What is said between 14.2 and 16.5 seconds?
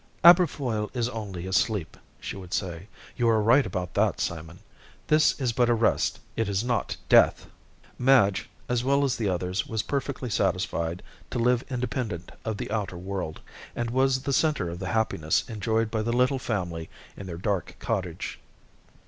the center of the happiness enjoyed by the little